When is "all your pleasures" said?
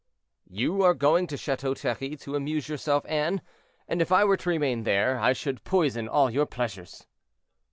6.07-7.05